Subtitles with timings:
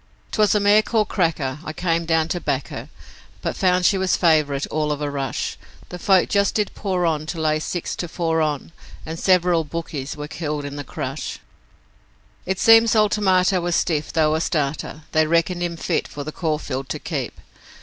[0.31, 2.89] ''Twas a mare called the Cracker, I came down to back her,
[3.43, 7.27] But found she was favourite all of a rush, The folk just did pour on
[7.27, 8.71] to lay six to four on,
[9.05, 11.37] And several bookies were killed in the crush.
[12.47, 16.31] 'It seems old Tomato was stiff, though a starter; They reckoned him fit for the
[16.31, 17.39] Caulfield to keep.